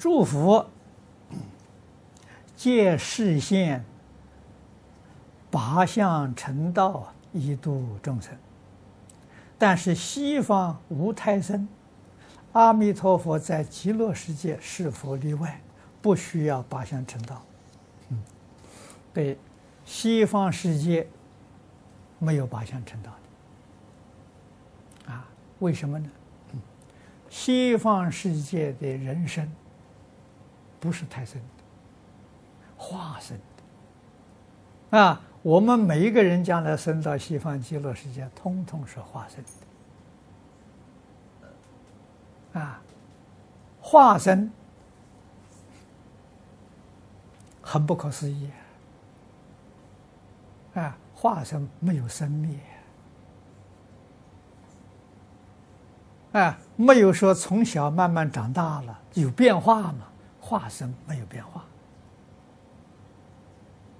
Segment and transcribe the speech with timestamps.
[0.00, 0.66] 诸佛
[2.56, 3.84] 皆示现
[5.50, 8.34] 八相成道一度众生，
[9.58, 11.68] 但是西方无胎生，
[12.52, 15.60] 阿弥陀佛在极乐世界是否例外？
[16.00, 17.42] 不需要八相成道。
[18.08, 18.18] 嗯，
[19.12, 19.36] 对，
[19.84, 21.06] 西方世界
[22.18, 23.12] 没有八相成道
[25.04, 25.12] 的。
[25.12, 25.28] 啊，
[25.58, 26.08] 为什么呢？
[27.28, 29.46] 西方世界的人生
[30.80, 31.46] 不是胎生的，
[32.76, 33.38] 化生
[34.90, 34.98] 的。
[34.98, 39.44] 啊，我们每一个人将来生到西方极乐世界，通通是化生
[42.52, 42.60] 的。
[42.60, 42.82] 啊，
[43.80, 44.50] 化生
[47.62, 48.50] 很不可思议。
[50.74, 52.58] 啊，化生没有生灭。
[56.32, 60.06] 啊，没有说从小慢慢长大了有变化吗？
[60.50, 61.64] 化身没有变化。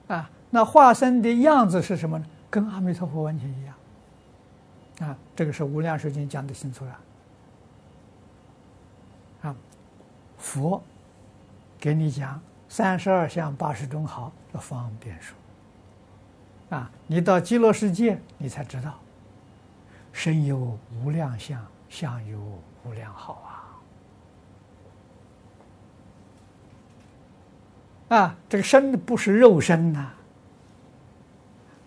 [0.09, 2.27] 啊，那化身的样子是什么呢？
[2.51, 3.75] 跟阿弥陀佛完全一样。
[5.03, 6.99] 啊，这个是《无量寿经》讲的清楚了。
[9.43, 9.55] 啊，
[10.37, 10.83] 佛
[11.79, 15.37] 给你讲三十二相八十种好的方便说。
[16.77, 18.99] 啊，你到极乐世界，你才知道，
[20.13, 21.65] 身有无量相。
[21.89, 22.39] 相有
[22.85, 23.60] 无量好啊！
[28.11, 30.13] 啊，这个身不是肉身呐、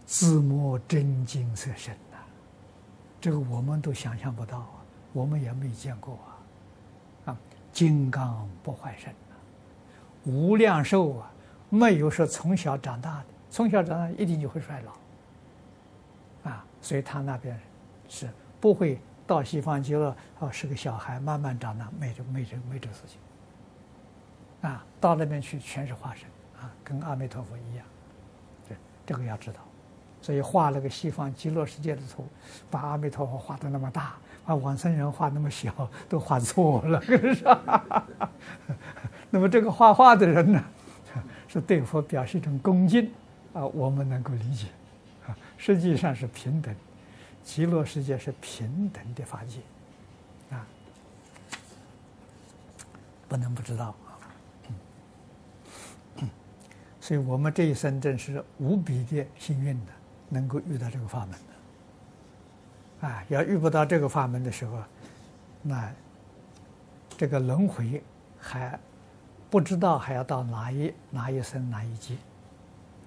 [0.06, 2.18] 自摸真金色身呐、
[3.22, 4.76] 这个我们都想象不到啊，
[5.12, 6.18] 我们也没见过
[7.26, 7.32] 啊！
[7.32, 7.38] 啊，
[7.72, 9.36] 金刚不坏身呐、
[10.26, 11.32] 无量寿啊，
[11.70, 17.60] 没有说从小长大的，从小长大一定就会衰老啊，所以他那边
[18.10, 19.00] 是不会。
[19.26, 23.18] 到西方极乐啊，是个小孩，慢慢长大，没这没这没这事情，
[24.64, 26.26] 啊，到那边去全是化身
[26.60, 27.86] 啊，跟阿弥陀佛一样，
[28.68, 29.60] 对，这个要知道，
[30.22, 32.26] 所以画那个西方极乐世界的图，
[32.72, 34.16] 把阿弥陀佛画的那么大，
[34.46, 38.08] 把往生人画那么小，都画错了， 是吧？
[39.30, 40.64] 那么这个画画的人呢，
[41.48, 43.12] 是对佛表示一种恭敬
[43.54, 44.68] 啊，我们能够理解，
[45.28, 46.74] 啊，实际上是平等。
[47.44, 49.60] 极乐世界是平等的法界，
[50.56, 50.66] 啊，
[53.28, 54.16] 不能不知道啊。
[57.04, 59.92] 所以我们这一生真是无比的幸运的，
[60.30, 63.08] 能够遇到这个法门的。
[63.10, 64.82] 啊，要遇不到这个法门的时候，
[65.62, 65.92] 那
[67.18, 68.02] 这个轮回
[68.40, 68.80] 还
[69.50, 72.16] 不知道还要到哪一哪一生哪一劫，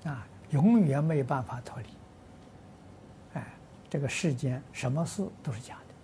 [0.05, 1.87] 啊，永远没有办法脱离。
[3.89, 5.95] 这个世间什么事都是假的，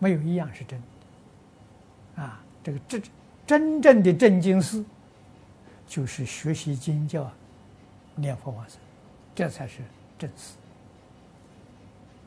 [0.00, 0.80] 没有一样是真
[2.16, 2.22] 的。
[2.22, 3.02] 啊，这个真
[3.46, 4.84] 真正的正经事，
[5.86, 7.30] 就是学习经教、
[8.14, 8.78] 念佛往生，
[9.34, 9.82] 这才是
[10.18, 10.54] 正事。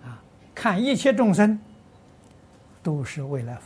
[0.03, 0.21] 啊，
[0.53, 1.59] 看一切众生
[2.81, 3.63] 都是未来佛，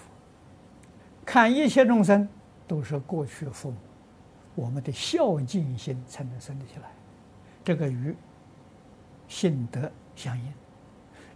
[1.25, 2.27] 看一切众生
[2.67, 3.77] 都是过去父母，
[4.55, 6.91] 我们的孝敬心才能生得起来，
[7.63, 8.15] 这个与
[9.27, 10.53] 信德相应。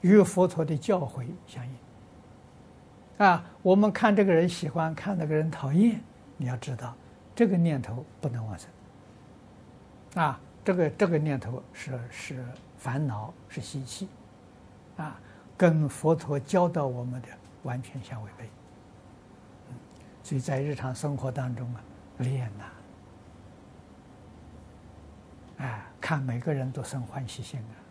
[0.01, 3.43] 与佛陀的教诲相应啊！
[3.63, 5.99] 我们看这个人喜欢，看那个人讨厌，
[6.37, 6.95] 你要知道，
[7.35, 8.69] 这个念头不能往生
[10.23, 10.39] 啊！
[10.63, 12.45] 这个这个念头是是
[12.77, 14.07] 烦恼，是习气
[14.97, 15.19] 啊，
[15.55, 17.27] 跟佛陀教导我们的
[17.63, 18.49] 完全相违背。
[20.23, 21.81] 所以在日常生活当中啊，
[22.17, 22.63] 练呐，
[25.57, 27.84] 哎，看每个人都生欢喜心啊。